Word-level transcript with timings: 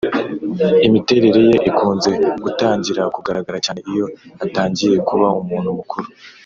Imiterere 0.87 1.39
ye 1.49 1.55
ikunze 1.69 2.11
gutangira 2.43 3.01
kugaragara 3.15 3.57
cyane 3.65 3.79
iyo 3.91 4.05
atangiye 4.45 4.97
kuba 5.07 5.27
umuntu 5.41 5.69
mukuru 5.79 6.07